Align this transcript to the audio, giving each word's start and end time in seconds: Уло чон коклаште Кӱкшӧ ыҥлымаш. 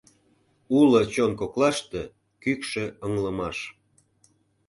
Уло 0.79 1.01
чон 1.13 1.31
коклаште 1.39 2.01
Кӱкшӧ 2.43 2.85
ыҥлымаш. 3.05 3.57